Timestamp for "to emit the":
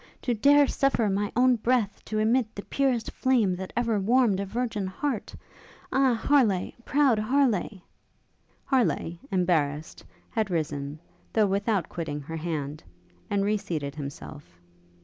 2.03-2.63